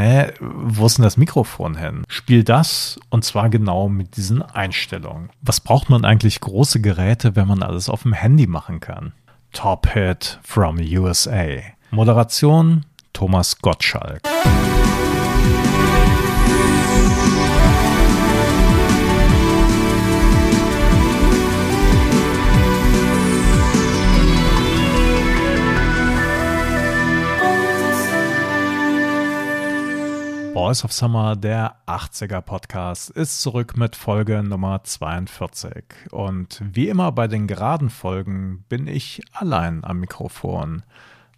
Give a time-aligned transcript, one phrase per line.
[0.00, 2.04] hä, wo ist denn das Mikrofon hin?
[2.08, 5.30] Spiel das und zwar genau mit diesen Einstellungen.
[5.42, 9.12] Was braucht man eigentlich große Geräte, wenn man alles auf dem Handy machen kann?
[9.52, 11.46] Top Hit from USA.
[11.90, 14.22] Moderation Thomas Gottschalk.
[30.62, 35.84] Voice of Summer, der 80er Podcast, ist zurück mit Folge Nummer 42.
[36.10, 40.82] Und wie immer bei den geraden Folgen bin ich allein am Mikrofon,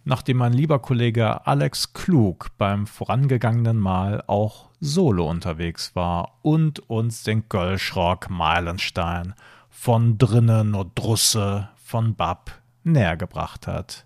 [0.03, 7.23] nachdem mein lieber Kollege Alex Klug beim vorangegangenen Mal auch solo unterwegs war und uns
[7.23, 9.35] den Gölschrock Meilenstein
[9.69, 12.51] von drinnen nur Drusse von Bab
[12.83, 14.05] näher gebracht hat.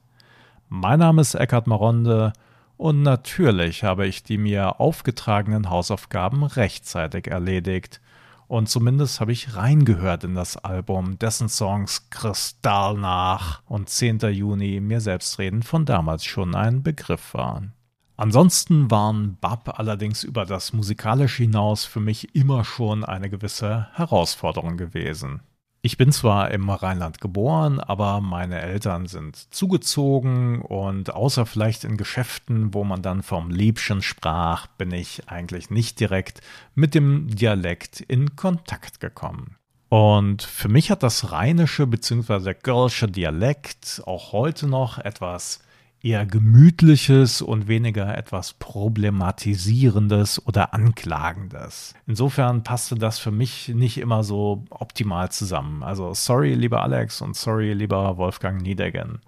[0.70, 2.34] Mein Name ist Eckhard Maronde
[2.77, 8.02] und natürlich habe ich die mir aufgetragenen Hausaufgaben rechtzeitig erledigt.
[8.47, 14.19] Und zumindest habe ich reingehört in das Album, dessen Songs Kristall nach und 10.
[14.31, 17.73] Juni mir selbstredend von damals schon ein Begriff waren.
[18.16, 24.78] Ansonsten waren Bab allerdings über das musikalische hinaus für mich immer schon eine gewisse Herausforderung
[24.78, 25.41] gewesen.
[25.81, 31.97] Ich bin zwar im Rheinland geboren, aber meine Eltern sind zugezogen und außer vielleicht in
[31.97, 36.42] Geschäften, wo man dann vom Liebchen sprach, bin ich eigentlich nicht direkt
[36.73, 39.56] mit dem Dialekt in Kontakt gekommen.
[39.89, 42.39] Und für mich hat das rheinische bzw.
[42.39, 45.62] der Girlsche Dialekt auch heute noch etwas
[46.02, 51.95] eher gemütliches und weniger etwas problematisierendes oder anklagendes.
[52.06, 55.84] Insofern passte das für mich nicht immer so optimal zusammen.
[55.84, 59.20] Also sorry, lieber Alex und sorry, lieber Wolfgang Niedegen.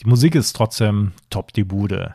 [0.00, 2.14] Die Musik ist trotzdem top die Bude.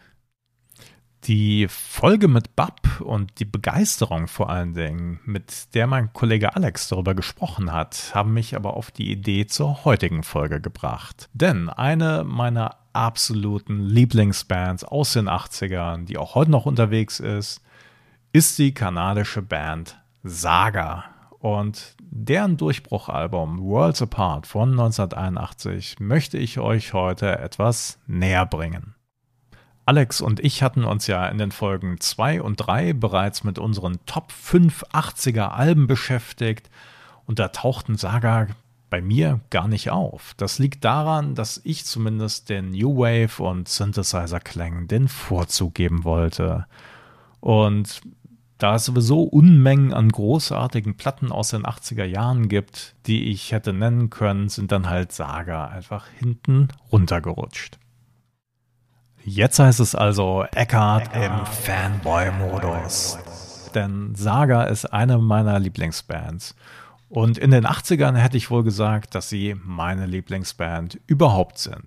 [1.25, 6.89] Die Folge mit Bab und die Begeisterung vor allen Dingen, mit der mein Kollege Alex
[6.89, 11.29] darüber gesprochen hat, haben mich aber auf die Idee zur heutigen Folge gebracht.
[11.33, 17.61] Denn eine meiner absoluten Lieblingsbands aus den 80ern, die auch heute noch unterwegs ist,
[18.33, 21.05] ist die kanadische Band Saga.
[21.39, 28.95] Und deren Durchbruchalbum Worlds Apart von 1981 möchte ich euch heute etwas näher bringen.
[29.85, 33.99] Alex und ich hatten uns ja in den Folgen 2 und 3 bereits mit unseren
[34.05, 36.69] Top 5 80er Alben beschäftigt
[37.25, 38.47] und da tauchten Saga
[38.89, 40.35] bei mir gar nicht auf.
[40.37, 46.65] Das liegt daran, dass ich zumindest den New Wave und Synthesizer-Klängen den Vorzug geben wollte.
[47.39, 48.01] Und
[48.59, 53.73] da es sowieso Unmengen an großartigen Platten aus den 80er Jahren gibt, die ich hätte
[53.73, 57.79] nennen können, sind dann halt Saga einfach hinten runtergerutscht.
[59.25, 63.17] Jetzt heißt es also Eckhart, im Fanboy-Modus.
[63.73, 66.55] Denn Saga ist eine meiner Lieblingsbands.
[67.07, 71.85] Und in den 80ern hätte ich wohl gesagt, dass sie meine Lieblingsband überhaupt sind.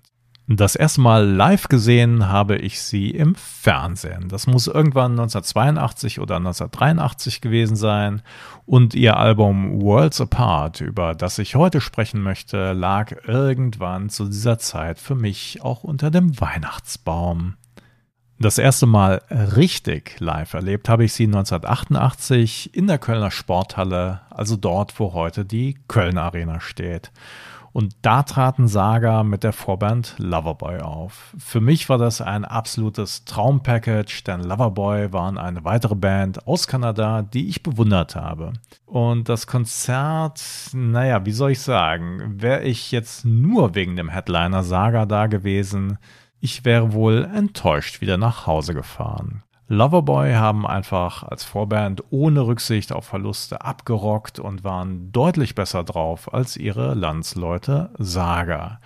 [0.48, 4.28] Das erste Mal live gesehen habe ich sie im Fernsehen.
[4.28, 8.22] Das muss irgendwann 1982 oder 1983 gewesen sein.
[8.64, 14.58] Und ihr Album Worlds Apart, über das ich heute sprechen möchte, lag irgendwann zu dieser
[14.58, 17.54] Zeit für mich auch unter dem Weihnachtsbaum.
[18.38, 19.22] Das erste Mal
[19.56, 25.44] richtig live erlebt habe ich sie 1988 in der Kölner Sporthalle, also dort, wo heute
[25.44, 27.10] die Kölner Arena steht.
[27.76, 31.34] Und da traten Saga mit der Vorband Loverboy auf.
[31.36, 37.20] Für mich war das ein absolutes Traumpackage, denn Loverboy waren eine weitere Band aus Kanada,
[37.20, 38.54] die ich bewundert habe.
[38.86, 40.40] Und das Konzert,
[40.72, 45.98] naja, wie soll ich sagen, wäre ich jetzt nur wegen dem Headliner Saga da gewesen,
[46.40, 49.42] ich wäre wohl enttäuscht wieder nach Hause gefahren.
[49.68, 56.32] Loverboy haben einfach als Vorband ohne Rücksicht auf Verluste abgerockt und waren deutlich besser drauf
[56.32, 58.80] als ihre Landsleute Saga.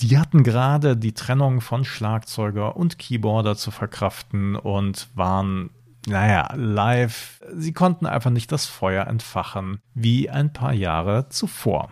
[0.00, 5.70] Die hatten gerade die Trennung von Schlagzeuger und Keyboarder zu verkraften und waren,
[6.06, 7.40] naja, live.
[7.56, 11.90] Sie konnten einfach nicht das Feuer entfachen wie ein paar Jahre zuvor.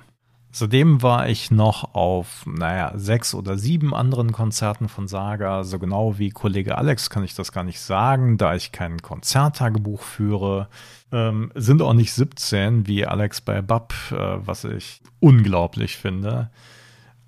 [0.53, 5.63] Zudem war ich noch auf, naja, sechs oder sieben anderen Konzerten von Saga.
[5.63, 10.03] So genau wie Kollege Alex kann ich das gar nicht sagen, da ich kein Konzerttagebuch
[10.03, 10.69] führe.
[11.13, 16.51] Ähm, sind auch nicht 17 wie Alex bei Bab, äh, was ich unglaublich finde.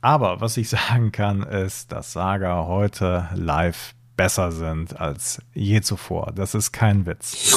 [0.01, 6.33] Aber was ich sagen kann, ist, dass Saga heute live besser sind als je zuvor.
[6.35, 7.57] Das ist kein Witz.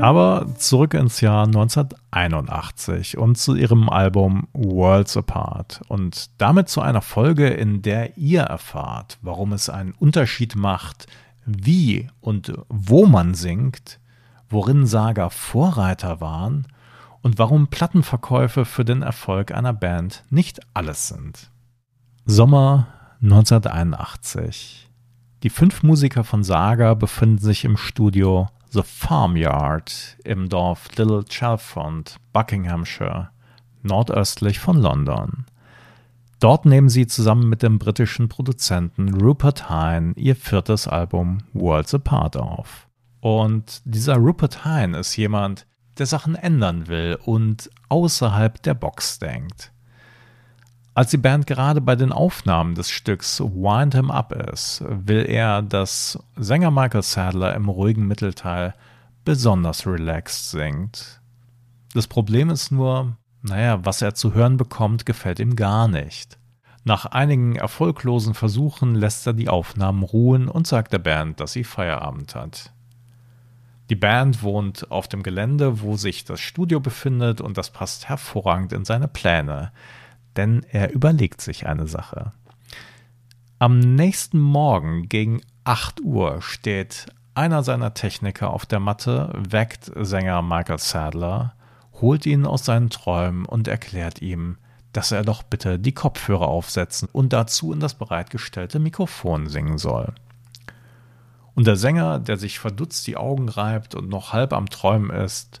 [0.00, 7.02] Aber zurück ins Jahr 1981 und zu ihrem Album Worlds Apart und damit zu einer
[7.02, 11.08] Folge, in der ihr erfahrt, warum es einen Unterschied macht,
[11.46, 13.98] wie und wo man singt,
[14.48, 16.68] worin Saga Vorreiter waren
[17.22, 21.50] und warum Plattenverkäufe für den Erfolg einer Band nicht alles sind.
[22.24, 22.86] Sommer
[23.20, 24.88] 1981.
[25.42, 32.16] Die fünf Musiker von Saga befinden sich im Studio The Farmyard im Dorf Little Chalfont,
[32.34, 33.30] Buckinghamshire,
[33.82, 35.46] nordöstlich von London.
[36.38, 42.36] Dort nehmen sie zusammen mit dem britischen Produzenten Rupert Hine ihr viertes Album Worlds Apart
[42.36, 42.88] auf.
[43.20, 45.66] Und dieser Rupert Hine ist jemand,
[45.96, 49.72] der Sachen ändern will und außerhalb der Box denkt.
[50.98, 55.62] Als die Band gerade bei den Aufnahmen des Stücks Wind Him Up ist, will er,
[55.62, 58.74] dass Sänger Michael Sadler im ruhigen Mittelteil
[59.24, 61.20] besonders relaxed singt.
[61.94, 66.36] Das Problem ist nur, naja, was er zu hören bekommt, gefällt ihm gar nicht.
[66.82, 71.62] Nach einigen erfolglosen Versuchen lässt er die Aufnahmen ruhen und sagt der Band, dass sie
[71.62, 72.72] Feierabend hat.
[73.88, 78.72] Die Band wohnt auf dem Gelände, wo sich das Studio befindet, und das passt hervorragend
[78.72, 79.70] in seine Pläne,
[80.38, 82.32] denn er überlegt sich eine Sache.
[83.58, 90.40] Am nächsten Morgen gegen 8 Uhr steht einer seiner Techniker auf der Matte, weckt Sänger
[90.42, 91.54] Michael Sadler,
[92.00, 94.58] holt ihn aus seinen Träumen und erklärt ihm,
[94.92, 100.14] dass er doch bitte die Kopfhörer aufsetzen und dazu in das bereitgestellte Mikrofon singen soll.
[101.56, 105.60] Und der Sänger, der sich verdutzt die Augen reibt und noch halb am Träumen ist,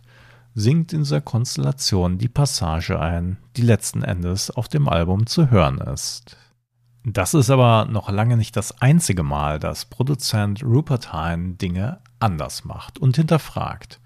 [0.58, 5.78] singt in dieser Konstellation die Passage ein, die letzten Endes auf dem Album zu hören
[5.78, 6.36] ist.
[7.04, 12.64] Das ist aber noch lange nicht das einzige Mal, dass Produzent Rupert Hine Dinge anders
[12.64, 14.00] macht und hinterfragt.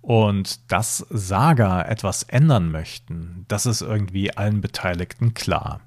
[0.00, 5.82] Und dass Saga etwas ändern möchten, das ist irgendwie allen Beteiligten klar.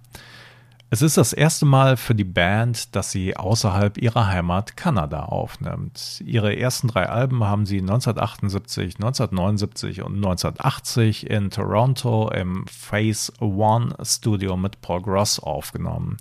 [0.94, 6.22] Es ist das erste Mal für die Band, dass sie außerhalb ihrer Heimat Kanada aufnimmt.
[6.24, 13.96] Ihre ersten drei Alben haben sie 1978, 1979 und 1980 in Toronto im Phase One
[14.04, 16.18] Studio mit Paul Gross aufgenommen.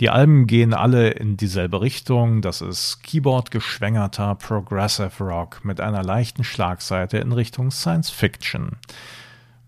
[0.00, 2.40] Die Alben gehen alle in dieselbe Richtung.
[2.40, 8.78] Das ist Keyboard geschwängerter Progressive Rock mit einer leichten Schlagseite in Richtung Science Fiction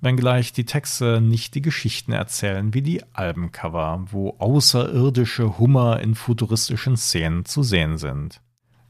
[0.04, 6.96] wenngleich die Texte nicht die Geschichten erzählen wie die Albencover, wo außerirdische Hummer in futuristischen
[6.96, 8.40] Szenen zu sehen sind.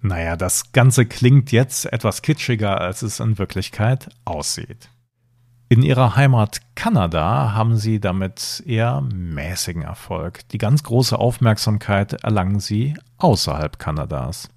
[0.01, 4.91] Naja, das Ganze klingt jetzt etwas kitschiger, als es in Wirklichkeit aussieht.
[5.71, 10.47] In ihrer Heimat Kanada haben sie damit eher mäßigen Erfolg.
[10.51, 14.51] Die ganz große Aufmerksamkeit erlangen sie außerhalb Kanadas.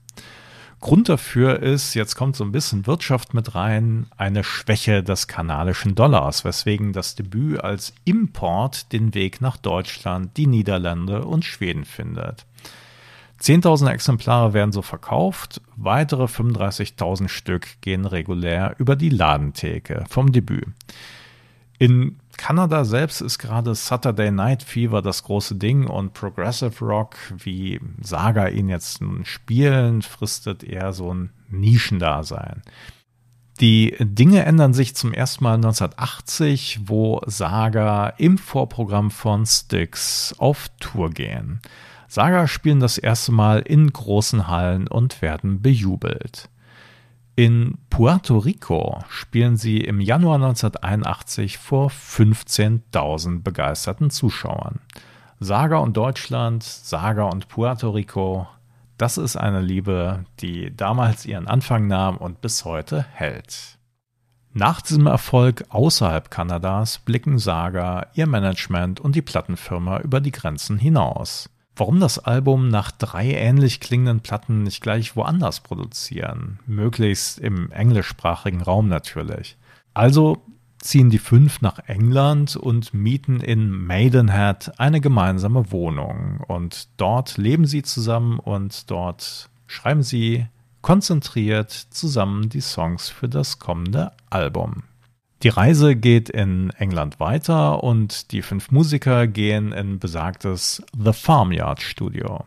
[0.79, 5.95] Grund dafür ist, jetzt kommt so ein bisschen Wirtschaft mit rein, eine Schwäche des kanadischen
[5.95, 12.45] Dollars, weswegen das Debüt als Import den Weg nach Deutschland, die Niederlande und Schweden findet.
[13.41, 20.68] 10.000 Exemplare werden so verkauft, weitere 35.000 Stück gehen regulär über die Ladentheke vom Debüt.
[21.80, 27.80] In Kanada selbst ist gerade Saturday Night Fever das große Ding und Progressive Rock, wie
[28.01, 32.62] Saga ihn jetzt nun spielen, fristet eher so ein Nischendasein.
[33.60, 40.69] Die Dinge ändern sich zum ersten Mal 1980, wo Saga im Vorprogramm von Styx auf
[40.80, 41.60] Tour gehen.
[42.07, 46.50] Saga spielen das erste Mal in großen Hallen und werden bejubelt.
[47.39, 54.79] In Puerto Rico spielen sie im Januar 1981 vor 15.000 begeisterten Zuschauern.
[55.39, 58.47] Saga und Deutschland, Saga und Puerto Rico,
[58.97, 63.77] das ist eine Liebe, die damals ihren Anfang nahm und bis heute hält.
[64.53, 70.79] Nach diesem Erfolg außerhalb Kanadas blicken Saga, ihr Management und die Plattenfirma über die Grenzen
[70.79, 71.51] hinaus.
[71.78, 76.57] Warum das Album nach drei ähnlich klingenden Platten nicht gleich woanders produzieren?
[76.66, 79.57] Möglichst im englischsprachigen Raum natürlich.
[79.94, 80.42] Also
[80.80, 86.40] ziehen die fünf nach England und mieten in Maidenhead eine gemeinsame Wohnung.
[86.48, 90.48] Und dort leben sie zusammen und dort schreiben sie
[90.81, 94.84] konzentriert zusammen die Songs für das kommende Album.
[95.44, 101.81] Die Reise geht in England weiter und die fünf Musiker gehen in besagtes The Farmyard
[101.81, 102.45] Studio.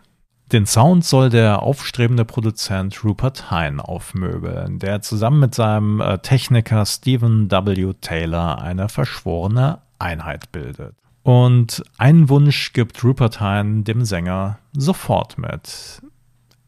[0.51, 6.85] Den Sound soll der aufstrebende Produzent Rupert Hine aufmöbeln, der zusammen mit seinem äh, Techniker
[6.85, 7.93] Stephen W.
[8.01, 10.97] Taylor eine verschworene Einheit bildet.
[11.23, 16.03] Und einen Wunsch gibt Rupert Hine dem Sänger sofort mit.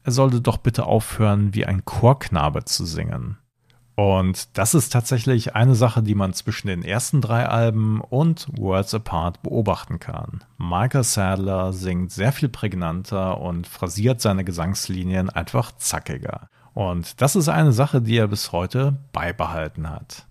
[0.05, 3.39] Er sollte doch bitte aufhören, wie ein Chorknabe zu singen.
[3.95, 8.95] Und das ist tatsächlich eine Sache, die man zwischen den ersten drei Alben und Worlds
[8.95, 10.45] Apart beobachten kann.
[10.57, 16.49] Michael Sadler singt sehr viel prägnanter und phrasiert seine Gesangslinien einfach zackiger.
[16.73, 20.27] Und das ist eine Sache, die er bis heute beibehalten hat.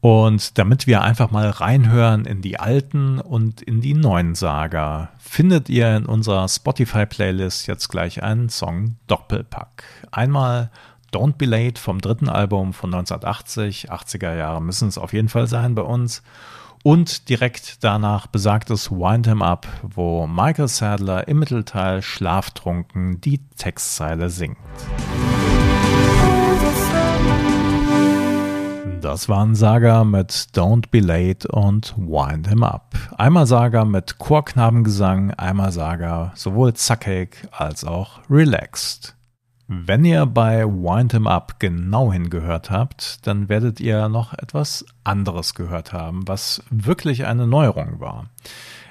[0.00, 5.70] Und damit wir einfach mal reinhören in die alten und in die neuen Saga, findet
[5.70, 9.84] ihr in unserer Spotify-Playlist jetzt gleich einen Song Doppelpack.
[10.10, 10.70] Einmal
[11.14, 15.46] Don't Be Late vom dritten Album von 1980, 80er Jahre müssen es auf jeden Fall
[15.46, 16.24] sein bei uns.
[16.82, 24.28] Und direkt danach besagtes Wind Him Up, wo Michael Sadler im Mittelteil schlaftrunken die Textzeile
[24.28, 24.58] singt.
[29.00, 32.96] Das waren Saga mit Don't Be Late und Wind Him Up.
[33.16, 39.14] Einmal Saga mit Chorknabengesang, einmal Saga sowohl zackig als auch relaxed.
[39.66, 45.54] Wenn ihr bei Wind Him Up genau hingehört habt, dann werdet ihr noch etwas anderes
[45.54, 48.26] gehört haben, was wirklich eine Neuerung war.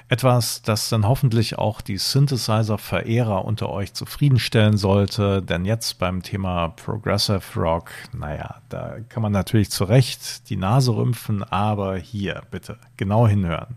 [0.08, 6.68] Etwas, das dann hoffentlich auch die Synthesizer-Verehrer unter euch zufriedenstellen sollte, denn jetzt beim Thema
[6.70, 12.78] Progressive Rock, naja, da kann man natürlich zu Recht die Nase rümpfen, aber hier bitte
[12.96, 13.76] genau hinhören.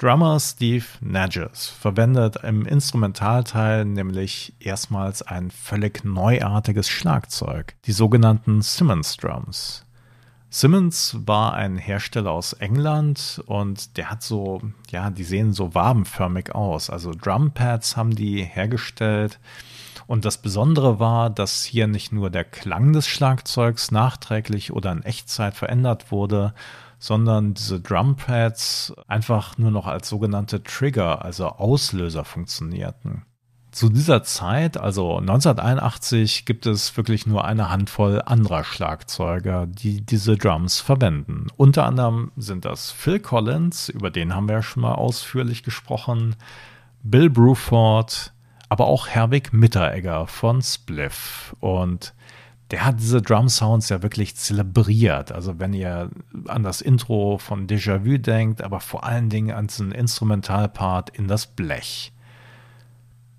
[0.00, 9.18] Drummer Steve Nages verwendet im Instrumentalteil nämlich erstmals ein völlig neuartiges Schlagzeug, die sogenannten Simmons
[9.18, 9.84] Drums.
[10.48, 16.54] Simmons war ein Hersteller aus England und der hat so, ja, die sehen so wabenförmig
[16.54, 16.88] aus.
[16.88, 19.38] Also Drumpads haben die hergestellt.
[20.06, 25.02] Und das Besondere war, dass hier nicht nur der Klang des Schlagzeugs nachträglich oder in
[25.02, 26.54] Echtzeit verändert wurde,
[27.00, 33.22] sondern diese Drumpads einfach nur noch als sogenannte Trigger, also Auslöser funktionierten.
[33.72, 40.36] Zu dieser Zeit, also 1981, gibt es wirklich nur eine Handvoll anderer Schlagzeuger, die diese
[40.36, 41.46] Drums verwenden.
[41.56, 46.36] Unter anderem sind das Phil Collins, über den haben wir ja schon mal ausführlich gesprochen,
[47.02, 48.32] Bill Bruford,
[48.68, 51.56] aber auch Herwig Mitteregger von Spliff.
[51.60, 52.12] Und
[52.70, 55.32] der hat diese Drum Sounds ja wirklich zelebriert.
[55.32, 56.10] Also wenn ihr
[56.46, 61.46] an das Intro von Déjà-vu denkt, aber vor allen Dingen an diesen Instrumentalpart in das
[61.46, 62.12] Blech.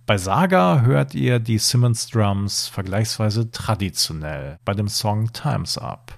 [0.06, 6.14] Bei Saga hört ihr die Simmons Drums vergleichsweise traditionell bei dem Song Time's Up.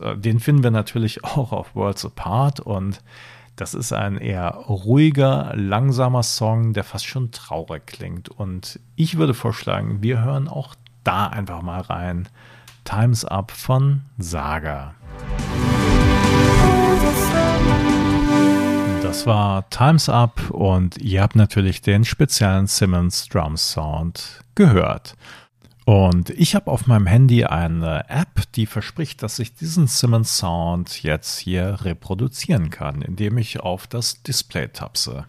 [0.00, 3.00] Äh, den finden wir natürlich auch auf Worlds Apart und
[3.56, 8.28] das ist ein eher ruhiger, langsamer Song, der fast schon traurig klingt.
[8.28, 12.28] Und ich würde vorschlagen, wir hören auch da einfach mal rein.
[12.84, 14.94] Time's Up von Saga.
[19.02, 25.16] Das war Time's Up und ihr habt natürlich den speziellen Simmons Drum Sound gehört.
[25.86, 31.02] Und ich habe auf meinem Handy eine App, die verspricht, dass ich diesen Simmons Sound
[31.02, 35.26] jetzt hier reproduzieren kann, indem ich auf das Display tapse.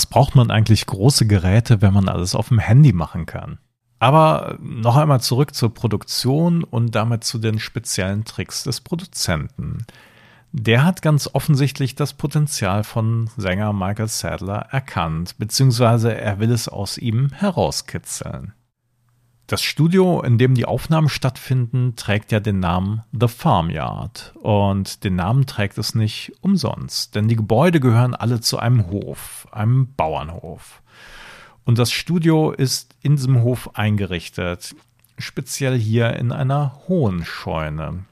[0.00, 3.58] Was braucht man eigentlich große Geräte, wenn man alles auf dem Handy machen kann?
[3.98, 9.84] Aber noch einmal zurück zur Produktion und damit zu den speziellen Tricks des Produzenten.
[10.52, 16.66] Der hat ganz offensichtlich das Potenzial von Sänger Michael Sadler erkannt, beziehungsweise er will es
[16.66, 18.54] aus ihm herauskitzeln.
[19.50, 24.32] Das Studio, in dem die Aufnahmen stattfinden, trägt ja den Namen The Farmyard.
[24.40, 29.48] Und den Namen trägt es nicht umsonst, denn die Gebäude gehören alle zu einem Hof,
[29.50, 30.82] einem Bauernhof.
[31.64, 34.76] Und das Studio ist in diesem Hof eingerichtet,
[35.18, 38.04] speziell hier in einer hohen Scheune.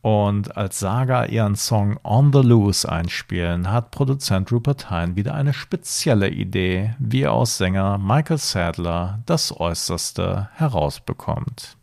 [0.00, 5.52] Und als Saga ihren Song On the Loose einspielen, hat Produzent Rupert Hine wieder eine
[5.52, 11.76] spezielle Idee, wie er aus Sänger Michael Sadler das Äußerste herausbekommt.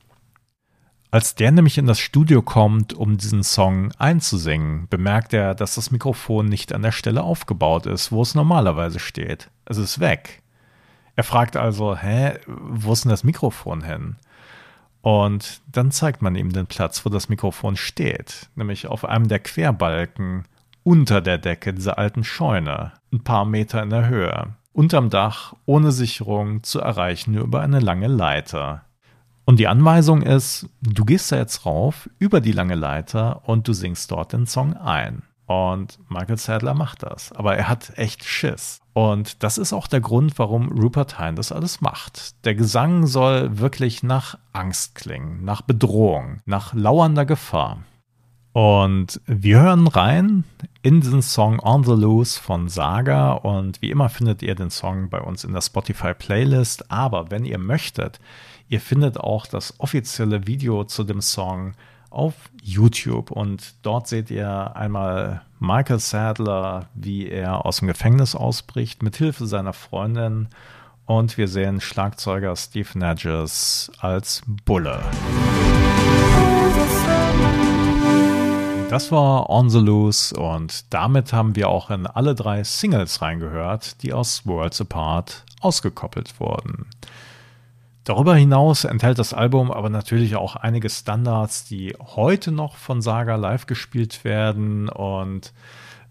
[1.11, 5.91] Als der nämlich in das Studio kommt, um diesen Song einzusingen, bemerkt er, dass das
[5.91, 9.49] Mikrofon nicht an der Stelle aufgebaut ist, wo es normalerweise steht.
[9.65, 10.41] Es ist weg.
[11.15, 14.17] Er fragt also, hä, wo ist denn das Mikrofon hin?
[15.05, 19.37] Und dann zeigt man ihm den Platz, wo das Mikrofon steht, nämlich auf einem der
[19.37, 20.45] Querbalken
[20.81, 25.91] unter der Decke dieser alten Scheune, ein paar Meter in der Höhe, unterm Dach, ohne
[25.91, 28.85] Sicherung, zu erreichen nur über eine lange Leiter.
[29.45, 33.73] Und die Anweisung ist, du gehst da jetzt rauf, über die lange Leiter und du
[33.73, 35.21] singst dort den Song ein.
[35.47, 37.31] Und Michael Sadler macht das.
[37.31, 38.79] Aber er hat echt Schiss.
[38.93, 42.45] Und das ist auch der Grund, warum Rupert Hine das alles macht.
[42.45, 47.79] Der Gesang soll wirklich nach Angst klingen, nach Bedrohung, nach lauernder Gefahr.
[48.53, 50.45] Und wir hören rein
[50.81, 53.33] in diesen Song On the Loose von Saga.
[53.33, 56.89] Und wie immer findet ihr den Song bei uns in der Spotify Playlist.
[56.89, 58.21] Aber wenn ihr möchtet,
[58.69, 61.73] ihr findet auch das offizielle Video zu dem Song
[62.15, 63.29] auf YouTube.
[63.29, 69.45] Und dort seht ihr einmal Michael Sadler, wie er aus dem Gefängnis ausbricht, mit Hilfe
[69.45, 70.47] seiner Freundin.
[71.05, 75.03] Und wir sehen Schlagzeuger Steve Nadges als Bulle.
[78.89, 84.01] Das war On the Loose und damit haben wir auch in alle drei Singles reingehört,
[84.03, 86.85] die aus Worlds Apart ausgekoppelt wurden.
[88.05, 93.35] Darüber hinaus enthält das Album aber natürlich auch einige Standards, die heute noch von Saga
[93.35, 95.53] live gespielt werden und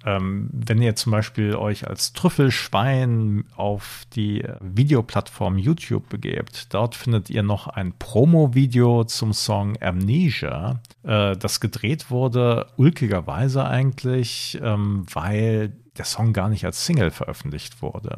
[0.05, 7.31] ähm, wenn ihr zum Beispiel euch als Trüffelschwein auf die Videoplattform YouTube begebt, dort findet
[7.31, 15.73] ihr noch ein Promo-Video zum Song Amnesia, äh, das gedreht wurde, ulkigerweise eigentlich, ähm, weil
[15.97, 18.17] der Song gar nicht als Single veröffentlicht wurde.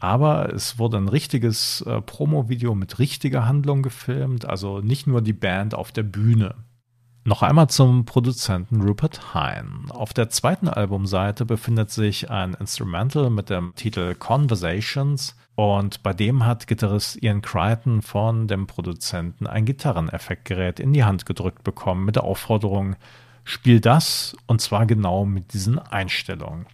[0.00, 5.34] Aber es wurde ein richtiges äh, Promo-Video mit richtiger Handlung gefilmt, also nicht nur die
[5.34, 6.54] Band auf der Bühne.
[7.24, 9.90] Noch einmal zum Produzenten Rupert Hine.
[9.90, 16.46] Auf der zweiten Albumseite befindet sich ein Instrumental mit dem Titel Conversations und bei dem
[16.46, 22.16] hat Gitarrist Ian Crichton von dem Produzenten ein Gitarreneffektgerät in die Hand gedrückt bekommen mit
[22.16, 22.96] der Aufforderung,
[23.44, 26.64] spiel das und zwar genau mit diesen Einstellungen.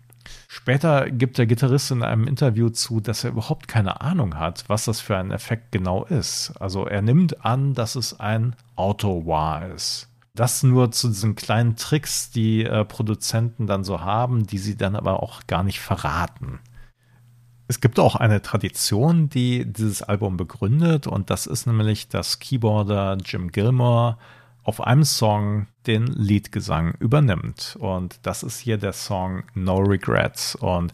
[0.57, 4.87] Später gibt der Gitarrist in einem Interview zu, dass er überhaupt keine Ahnung hat, was
[4.87, 6.55] das für ein Effekt genau ist.
[6.59, 10.09] Also er nimmt an, dass es ein Auto-Wah ist.
[10.35, 14.97] Das nur zu diesen kleinen Tricks, die äh, Produzenten dann so haben, die sie dann
[14.97, 16.59] aber auch gar nicht verraten.
[17.69, 23.19] Es gibt auch eine Tradition, die dieses Album begründet, und das ist nämlich, dass Keyboarder
[23.23, 24.17] Jim Gilmore
[24.67, 27.77] auf einem Song den Leadgesang übernimmt.
[27.79, 30.57] Und das ist hier der Song No Regrets.
[30.57, 30.91] Und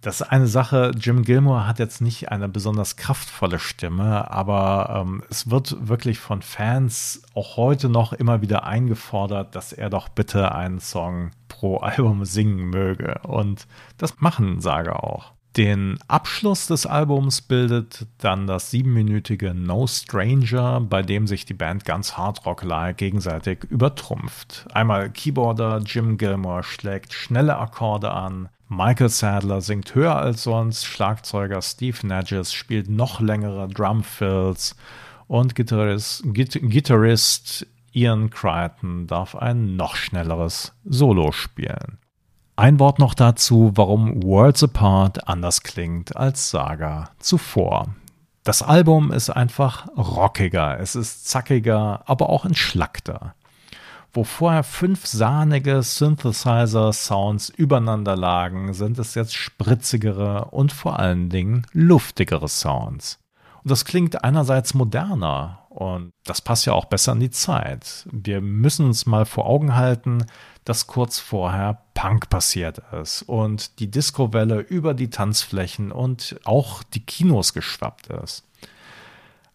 [0.00, 5.22] das ist eine Sache, Jim Gilmore hat jetzt nicht eine besonders kraftvolle Stimme, aber ähm,
[5.28, 10.54] es wird wirklich von Fans auch heute noch immer wieder eingefordert, dass er doch bitte
[10.54, 13.20] einen Song pro Album singen möge.
[13.24, 13.66] Und
[13.98, 15.32] das machen Saga auch.
[15.56, 21.84] Den Abschluss des Albums bildet dann das siebenminütige No Stranger, bei dem sich die Band
[21.84, 24.66] ganz hardrock-like gegenseitig übertrumpft.
[24.72, 31.60] Einmal Keyboarder Jim Gilmore schlägt schnelle Akkorde an, Michael Sadler singt höher als sonst, Schlagzeuger
[31.60, 34.76] Steve Nadges spielt noch längere Drumfills
[35.26, 41.98] und Gitarrist, Git Gitarrist Ian Crichton darf ein noch schnelleres Solo spielen.
[42.60, 47.88] Ein Wort noch dazu, warum Worlds Apart anders klingt als Saga zuvor.
[48.44, 53.34] Das Album ist einfach rockiger, es ist zackiger, aber auch entschlackter
[54.12, 61.64] wo vorher fünf sahnige Synthesizer-Sounds übereinander lagen, sind es jetzt spritzigere und vor allen Dingen
[61.72, 63.20] luftigere Sounds.
[63.62, 68.06] Und das klingt einerseits moderner und das passt ja auch besser in die Zeit.
[68.12, 70.26] Wir müssen uns mal vor Augen halten,
[70.64, 77.00] dass kurz vorher Punk passiert ist und die Disco-Welle über die Tanzflächen und auch die
[77.00, 78.44] Kinos geschwappt ist.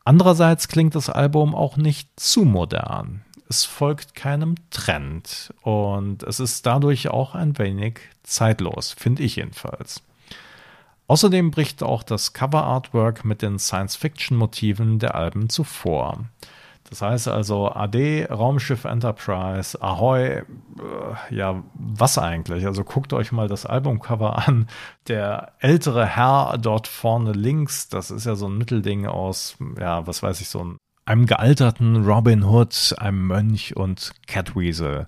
[0.03, 6.65] Andererseits klingt das Album auch nicht zu modern es folgt keinem Trend und es ist
[6.65, 10.01] dadurch auch ein wenig zeitlos, finde ich jedenfalls.
[11.07, 16.25] Außerdem bricht auch das Cover-Artwork mit den Science-Fiction-Motiven der Alben zuvor.
[16.89, 20.43] Das heißt also AD, Raumschiff Enterprise, Ahoy, äh,
[21.31, 22.65] ja, was eigentlich?
[22.65, 24.67] Also guckt euch mal das Albumcover an.
[25.07, 30.21] Der ältere Herr dort vorne links, das ist ja so ein Mittelding aus, ja, was
[30.21, 35.05] weiß ich, so ein einem gealterten Robin Hood, einem Mönch und Catweasel.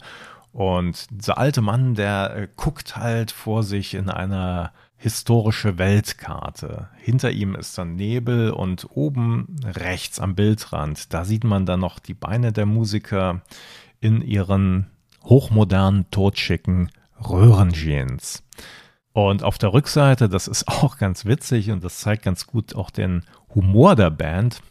[0.51, 6.89] Und dieser alte Mann, der äh, guckt halt vor sich in eine historische Weltkarte.
[6.97, 11.99] Hinter ihm ist dann Nebel und oben rechts am Bildrand, da sieht man dann noch
[11.99, 13.41] die Beine der Musiker
[13.99, 14.87] in ihren
[15.23, 18.43] hochmodernen, totschicken Röhrenjeans.
[19.13, 22.89] Und auf der Rückseite, das ist auch ganz witzig und das zeigt ganz gut auch
[22.89, 24.61] den Humor der Band,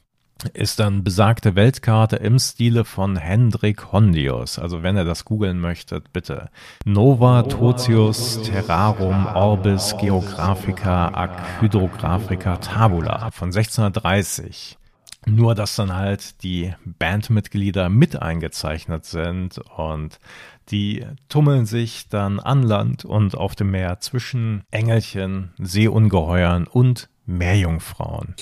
[0.53, 4.59] ist dann besagte Weltkarte im Stile von Hendrik Hondius.
[4.59, 6.51] Also wenn ihr das googeln möchtet, bitte.
[6.85, 14.77] Nova Totius Terrarum Orbis Geographica ac Hydrographica Tabula von 1630.
[15.29, 20.21] Nur, dass dann halt die Bandmitglieder mit eingezeichnet sind und
[20.69, 28.35] die tummeln sich dann an Land und auf dem Meer zwischen Engelchen, Seeungeheuern und Meerjungfrauen.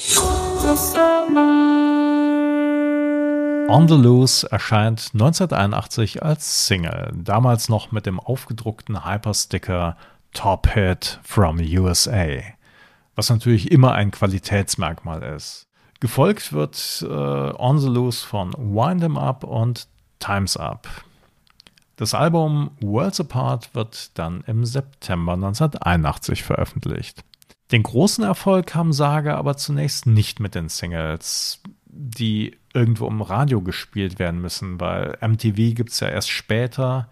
[3.69, 9.97] On the Loose erscheint 1981 als Single, damals noch mit dem aufgedruckten Hypersticker
[10.33, 12.41] Top Hit from USA,
[13.15, 15.67] was natürlich immer ein Qualitätsmerkmal ist.
[16.01, 20.87] Gefolgt wird äh, On the Loose von Wind 'em Up und Time's Up.
[21.97, 27.25] Das Album Worlds Apart wird dann im September 1981 veröffentlicht.
[27.73, 31.61] Den großen Erfolg haben Saga aber zunächst nicht mit den Singles,
[31.97, 37.09] die irgendwo im Radio gespielt werden müssen, weil MTV gibt es ja erst später.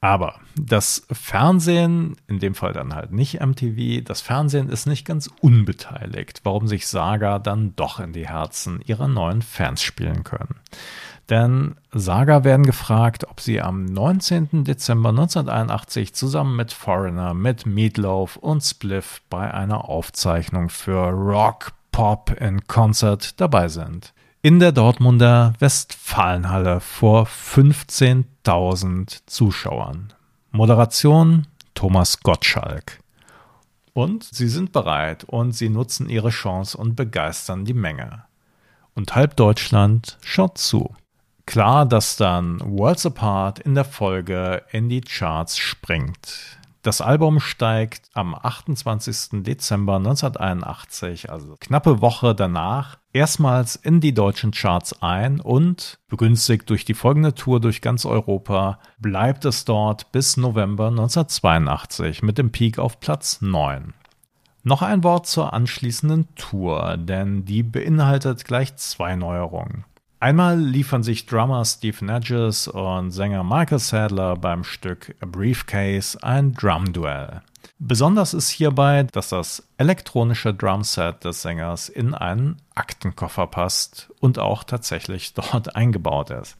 [0.00, 5.30] Aber das Fernsehen, in dem Fall dann halt nicht MTV, das Fernsehen ist nicht ganz
[5.40, 10.60] unbeteiligt, warum sich Saga dann doch in die Herzen ihrer neuen Fans spielen können.
[11.28, 14.64] Denn Saga werden gefragt, ob sie am 19.
[14.64, 22.30] Dezember 1981 zusammen mit Foreigner, mit Meatloaf und Spliff bei einer Aufzeichnung für Rock Pop
[22.42, 24.12] in Concert dabei sind.
[24.42, 30.12] In der Dortmunder Westfalenhalle vor 15.000 Zuschauern.
[30.50, 33.00] Moderation Thomas Gottschalk.
[33.94, 38.24] Und sie sind bereit und sie nutzen ihre Chance und begeistern die Menge.
[38.94, 40.94] Und halb Deutschland schaut zu
[41.46, 46.58] klar, dass dann Worlds Apart in der Folge in die Charts springt.
[46.86, 49.42] Das Album steigt am 28.
[49.42, 56.84] Dezember 1981, also knappe Woche danach, erstmals in die deutschen Charts ein und, begünstigt durch
[56.84, 62.78] die folgende Tour durch ganz Europa, bleibt es dort bis November 1982 mit dem Peak
[62.78, 63.92] auf Platz 9.
[64.62, 69.84] Noch ein Wort zur anschließenden Tour, denn die beinhaltet gleich zwei Neuerungen.
[70.18, 76.54] Einmal liefern sich Drummer Steve Nedges und Sänger Michael Sadler beim Stück A Briefcase ein
[76.54, 77.42] Drum-Duell.
[77.78, 84.64] Besonders ist hierbei, dass das elektronische Drumset des Sängers in einen Aktenkoffer passt und auch
[84.64, 86.56] tatsächlich dort eingebaut ist.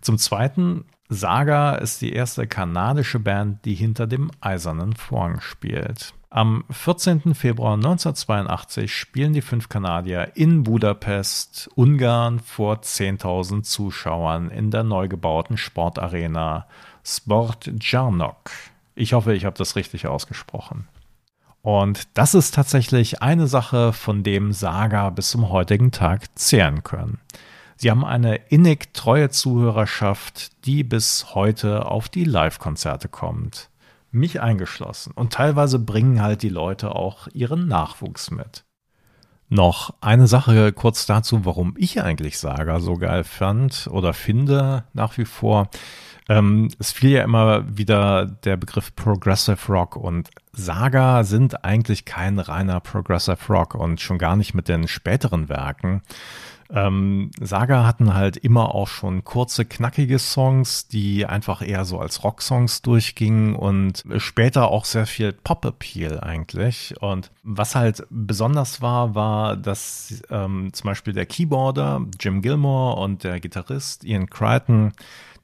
[0.00, 0.84] Zum Zweiten,
[1.14, 6.12] Saga ist die erste kanadische Band, die hinter dem eisernen Vorhang spielt.
[6.30, 7.34] Am 14.
[7.34, 15.06] Februar 1982 spielen die fünf Kanadier in Budapest, Ungarn vor 10.000 Zuschauern in der neu
[15.06, 16.66] gebauten Sportarena
[17.04, 18.50] Sport Jarnok.
[18.96, 20.88] Ich hoffe, ich habe das richtig ausgesprochen.
[21.62, 27.20] Und das ist tatsächlich eine Sache, von dem Saga bis zum heutigen Tag zehren können.
[27.76, 33.70] Sie haben eine innig treue Zuhörerschaft, die bis heute auf die Live-Konzerte kommt
[34.14, 35.12] mich eingeschlossen.
[35.14, 38.64] Und teilweise bringen halt die Leute auch ihren Nachwuchs mit.
[39.48, 45.18] Noch eine Sache kurz dazu, warum ich eigentlich Saga so geil fand oder finde nach
[45.18, 45.68] wie vor.
[46.28, 52.38] Ähm, es fiel ja immer wieder der Begriff Progressive Rock und Saga sind eigentlich kein
[52.38, 56.02] reiner Progressive Rock und schon gar nicht mit den späteren Werken.
[56.70, 62.24] Ähm, Saga hatten halt immer auch schon kurze, knackige Songs, die einfach eher so als
[62.24, 66.94] Rocksongs durchgingen und später auch sehr viel Pop-Appeal eigentlich.
[67.00, 73.24] Und was halt besonders war, war, dass ähm, zum Beispiel der Keyboarder Jim Gilmore und
[73.24, 74.92] der Gitarrist Ian Crichton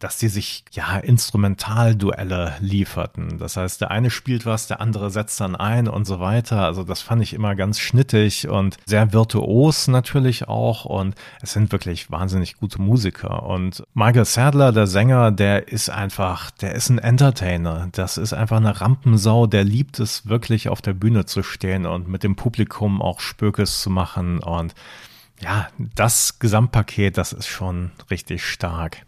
[0.01, 3.39] dass die sich ja Instrumentalduelle lieferten.
[3.39, 6.65] Das heißt, der eine spielt was, der andere setzt dann ein und so weiter.
[6.65, 10.87] Also das fand ich immer ganz schnittig und sehr virtuos natürlich auch.
[10.87, 13.43] Und es sind wirklich wahnsinnig gute Musiker.
[13.43, 17.89] Und Michael Sadler, der Sänger, der ist einfach, der ist ein Entertainer.
[17.93, 19.47] Das ist einfach eine Rampensau.
[19.47, 23.83] Der liebt es wirklich auf der Bühne zu stehen und mit dem Publikum auch Spökes
[23.83, 24.39] zu machen.
[24.39, 24.75] Und
[25.43, 29.05] ja, das Gesamtpaket, das ist schon richtig stark.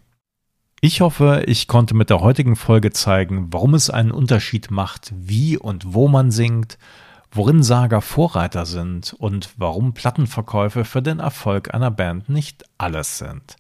[0.85, 5.57] Ich hoffe, ich konnte mit der heutigen Folge zeigen, warum es einen Unterschied macht, wie
[5.57, 6.77] und wo man singt,
[7.31, 13.55] worin Saga Vorreiter sind und warum Plattenverkäufe für den Erfolg einer Band nicht alles sind.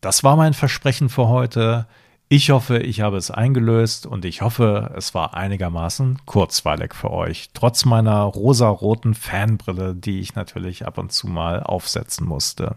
[0.00, 1.88] Das war mein Versprechen für heute.
[2.28, 7.50] Ich hoffe, ich habe es eingelöst und ich hoffe, es war einigermaßen kurzweilig für euch,
[7.52, 12.76] trotz meiner rosaroten Fanbrille, die ich natürlich ab und zu mal aufsetzen musste.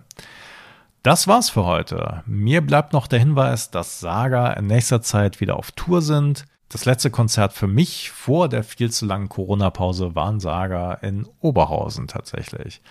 [1.03, 2.23] Das war's für heute.
[2.25, 6.45] Mir bleibt noch der Hinweis, dass Saga in nächster Zeit wieder auf Tour sind.
[6.69, 11.27] Das letzte Konzert für mich vor der viel zu langen Corona-Pause war ein Saga in
[11.41, 12.81] Oberhausen tatsächlich.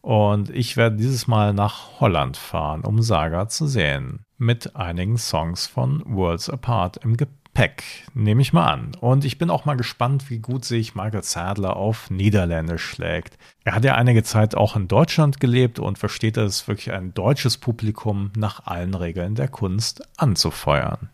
[0.00, 4.24] Und ich werde dieses Mal nach Holland fahren, um Saga zu sehen.
[4.36, 7.43] Mit einigen Songs von Worlds Apart im Gepäck.
[7.54, 8.96] Peck, nehme ich mal an.
[9.00, 13.38] Und ich bin auch mal gespannt, wie gut sich Michael Sadler auf Niederländisch schlägt.
[13.62, 17.56] Er hat ja einige Zeit auch in Deutschland gelebt und versteht es wirklich ein deutsches
[17.56, 21.10] Publikum nach allen Regeln der Kunst anzufeuern.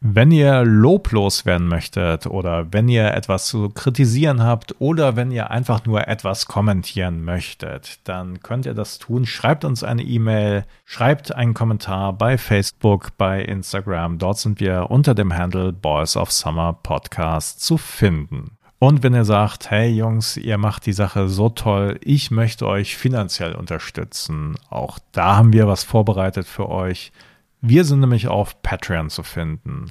[0.00, 5.50] Wenn ihr loblos werden möchtet oder wenn ihr etwas zu kritisieren habt oder wenn ihr
[5.50, 9.26] einfach nur etwas kommentieren möchtet, dann könnt ihr das tun.
[9.26, 14.18] Schreibt uns eine E-Mail, schreibt einen Kommentar bei Facebook, bei Instagram.
[14.18, 18.52] Dort sind wir unter dem Handle Boys of Summer Podcast zu finden.
[18.78, 22.96] Und wenn ihr sagt, hey Jungs, ihr macht die Sache so toll, ich möchte euch
[22.96, 27.10] finanziell unterstützen, auch da haben wir was vorbereitet für euch.
[27.60, 29.90] Wir sind nämlich auf Patreon zu finden.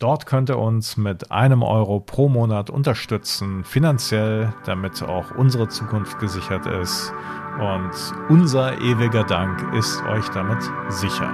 [0.00, 6.18] Dort könnt ihr uns mit einem Euro pro Monat unterstützen, finanziell, damit auch unsere Zukunft
[6.18, 7.12] gesichert ist.
[7.60, 7.92] Und
[8.30, 11.30] unser ewiger Dank ist euch damit sicher.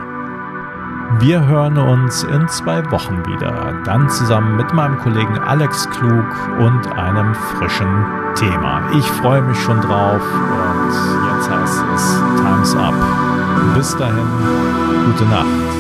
[1.21, 6.27] Wir hören uns in zwei Wochen wieder, dann zusammen mit meinem Kollegen Alex Klug
[6.59, 8.91] und einem frischen Thema.
[8.99, 12.95] Ich freue mich schon drauf und jetzt heißt es Time's Up.
[13.75, 14.27] Bis dahin,
[15.09, 15.78] gute Nacht.